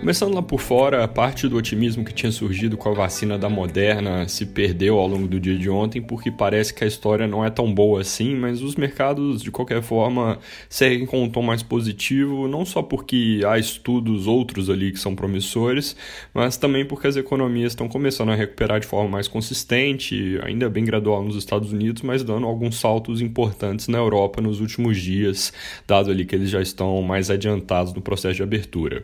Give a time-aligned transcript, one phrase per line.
[0.00, 4.28] Começando lá por fora, parte do otimismo que tinha surgido com a vacina da Moderna
[4.28, 7.50] se perdeu ao longo do dia de ontem, porque parece que a história não é
[7.50, 10.38] tão boa assim, mas os mercados, de qualquer forma,
[10.68, 15.16] seguem com um tom mais positivo, não só porque há estudos outros ali que são
[15.16, 15.96] promissores,
[16.32, 20.84] mas também porque as economias estão começando a recuperar de forma mais consistente, ainda bem
[20.84, 25.52] gradual nos Estados Unidos, mas dando alguns saltos importantes na Europa nos últimos dias,
[25.84, 29.02] dado ali que eles já estão mais adiantados no processo de abertura.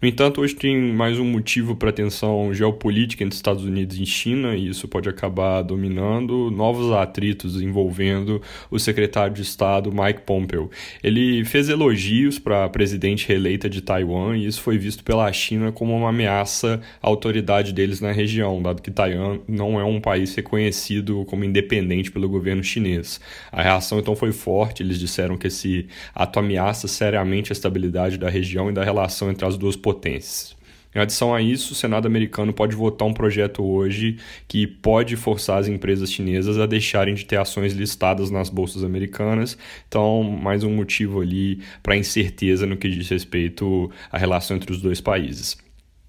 [0.00, 4.54] No entanto, hoje tem mais um motivo para tensão geopolítica entre Estados Unidos e China,
[4.54, 8.40] e isso pode acabar dominando novos atritos envolvendo
[8.70, 10.70] o secretário de Estado Mike Pompeo.
[11.02, 15.72] Ele fez elogios para a presidente reeleita de Taiwan, e isso foi visto pela China
[15.72, 20.32] como uma ameaça à autoridade deles na região, dado que Taiwan não é um país
[20.32, 23.20] reconhecido como independente pelo governo chinês.
[23.50, 28.30] A reação então foi forte, eles disseram que esse ato ameaça seriamente a estabilidade da
[28.30, 29.76] região e da relação entre as duas.
[30.94, 34.16] Em adição a isso, o Senado americano pode votar um projeto hoje
[34.48, 39.56] que pode forçar as empresas chinesas a deixarem de ter ações listadas nas bolsas americanas.
[39.86, 44.80] Então, mais um motivo ali para incerteza no que diz respeito à relação entre os
[44.80, 45.67] dois países.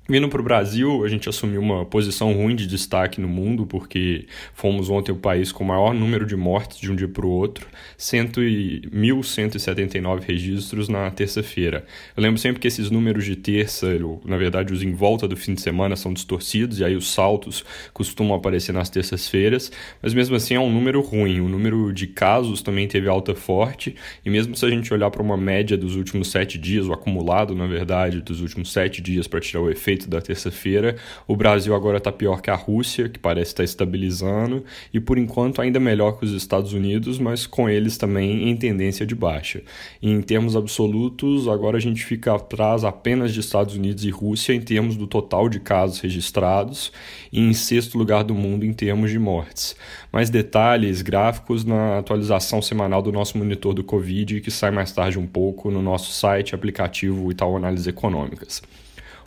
[0.10, 4.26] Vindo para o Brasil, a gente assumiu uma posição ruim de destaque no mundo, porque
[4.56, 7.30] fomos ontem o país com o maior número de mortes de um dia para o
[7.30, 11.86] outro, 1.179 registros na terça-feira.
[12.18, 13.88] Eu lembro sempre que esses números de terça,
[14.26, 17.64] na verdade os em volta do fim de semana, são distorcidos, e aí os saltos
[17.94, 21.40] costumam aparecer nas terças-feiras, mas mesmo assim é um número ruim.
[21.40, 25.22] O número de casos também teve alta forte, e mesmo se a gente olhar para
[25.22, 29.40] uma média dos últimos sete dias, o acumulado, na verdade, dos últimos sete dias para
[29.40, 30.96] tirar o efeito da terça-feira.
[31.28, 35.18] O Brasil agora está pior que a Rússia, que parece estar tá estabilizando, e por
[35.18, 39.62] enquanto ainda melhor que os Estados Unidos, mas com eles também em tendência de baixa.
[40.02, 44.54] E em termos absolutos, agora a gente fica atrás apenas de Estados Unidos e Rússia
[44.54, 46.92] em termos do total de casos registrados
[47.32, 49.76] e em sexto lugar do mundo em termos de mortes.
[50.12, 55.20] Mais detalhes gráficos na atualização semanal do nosso monitor do Covid, que sai mais tarde
[55.20, 58.62] um pouco no nosso site aplicativo Itaú Análises Econômicas.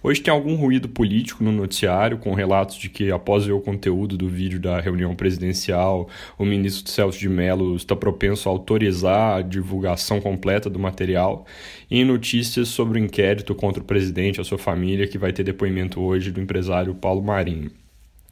[0.05, 4.19] Hoje tem algum ruído político no noticiário, com relatos de que, após ver o conteúdo
[4.19, 9.43] do vídeo da reunião presidencial, o ministro Celso de Mello está propenso a autorizar a
[9.43, 11.47] divulgação completa do material,
[11.89, 15.45] e notícias sobre o inquérito contra o presidente e a sua família, que vai ter
[15.45, 17.71] depoimento hoje do empresário Paulo Marinho.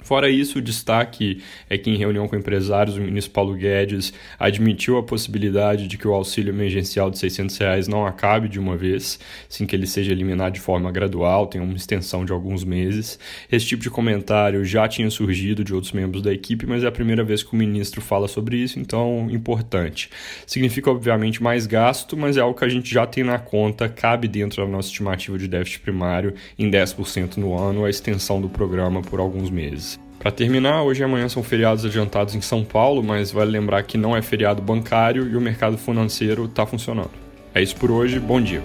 [0.03, 4.99] Fora isso, o destaque é que, em reunião com empresários, o ministro Paulo Guedes admitiu
[4.99, 9.19] a possibilidade de que o auxílio emergencial de 600 reais não acabe de uma vez,
[9.49, 13.19] sem que ele seja eliminado de forma gradual, tenha uma extensão de alguns meses.
[13.51, 16.93] Esse tipo de comentário já tinha surgido de outros membros da equipe, mas é a
[16.93, 20.11] primeira vez que o ministro fala sobre isso, então importante.
[20.47, 24.29] Significa, obviamente, mais gasto, mas é algo que a gente já tem na conta, cabe
[24.29, 29.03] dentro da nossa estimativa de déficit primário em 10% no ano, a extensão do programa
[29.03, 29.90] por alguns meses.
[30.21, 33.97] Para terminar, hoje e amanhã são feriados adiantados em São Paulo, mas vale lembrar que
[33.97, 37.11] não é feriado bancário e o mercado financeiro está funcionando.
[37.55, 38.63] É isso por hoje, bom dia.